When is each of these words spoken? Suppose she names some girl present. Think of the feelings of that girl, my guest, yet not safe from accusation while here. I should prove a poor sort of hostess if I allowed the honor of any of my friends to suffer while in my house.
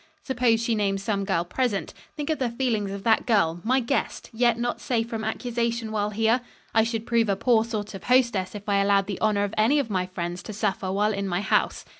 Suppose 0.23 0.59
she 0.63 0.73
names 0.73 1.03
some 1.03 1.25
girl 1.25 1.45
present. 1.45 1.93
Think 2.17 2.31
of 2.31 2.39
the 2.39 2.49
feelings 2.49 2.89
of 2.89 3.03
that 3.03 3.27
girl, 3.27 3.61
my 3.63 3.79
guest, 3.79 4.31
yet 4.33 4.57
not 4.57 4.81
safe 4.81 5.07
from 5.07 5.23
accusation 5.23 5.91
while 5.91 6.09
here. 6.09 6.41
I 6.73 6.83
should 6.83 7.05
prove 7.05 7.29
a 7.29 7.35
poor 7.35 7.63
sort 7.63 7.93
of 7.93 8.05
hostess 8.05 8.55
if 8.55 8.67
I 8.67 8.77
allowed 8.77 9.05
the 9.05 9.21
honor 9.21 9.43
of 9.43 9.53
any 9.59 9.77
of 9.77 9.91
my 9.91 10.07
friends 10.07 10.41
to 10.41 10.53
suffer 10.53 10.91
while 10.91 11.13
in 11.13 11.27
my 11.27 11.41
house. 11.41 11.85